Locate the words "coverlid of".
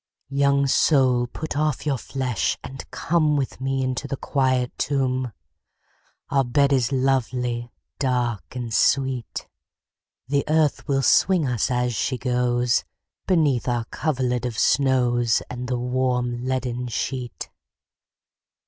13.91-14.57